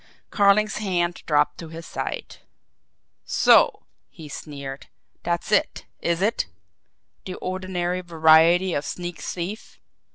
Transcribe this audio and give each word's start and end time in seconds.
Carling's 0.31 0.77
hand 0.77 1.21
dropped 1.27 1.59
to 1.59 1.67
his 1.69 1.85
side. 1.85 2.37
"So!" 3.23 3.83
he 4.09 4.27
sneered. 4.29 4.87
"That's 5.21 5.51
it, 5.51 5.85
is 5.99 6.23
it! 6.23 6.47
The 7.25 7.35
ordinary 7.35 8.01
variety 8.01 8.73
of 8.73 8.83
sneak 8.83 9.19
thief!" 9.21 9.79